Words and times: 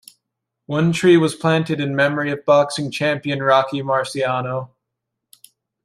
One 0.65 0.93
tree 0.93 1.15
was 1.15 1.35
planted 1.35 1.79
in 1.79 1.95
memory 1.95 2.31
of 2.31 2.43
boxing 2.43 2.89
champion 2.89 3.43
Rocky 3.43 3.83
Marciano. 3.83 4.71